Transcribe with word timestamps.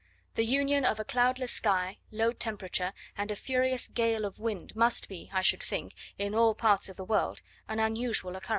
The 0.33 0.43
union 0.43 0.83
of 0.83 0.99
a 0.99 1.03
cloudless 1.05 1.51
sky, 1.51 1.99
low 2.09 2.31
temperature, 2.33 2.91
and 3.15 3.29
a 3.29 3.35
furious 3.35 3.87
gale 3.87 4.25
of 4.25 4.39
wind, 4.39 4.75
must 4.75 5.07
be, 5.07 5.29
I 5.31 5.43
should 5.43 5.61
think, 5.61 5.93
in 6.17 6.33
all 6.33 6.55
parts 6.55 6.89
of 6.89 6.97
the 6.97 7.05
world 7.05 7.43
an 7.67 7.77
unusual 7.79 8.35
occurrence. 8.35 8.49